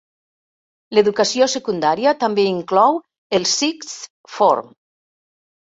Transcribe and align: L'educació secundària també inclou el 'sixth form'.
L'educació 0.97 1.47
secundària 1.55 2.15
també 2.25 2.47
inclou 2.53 2.99
el 3.41 3.47
'sixth 3.53 3.95
form'. 4.41 4.77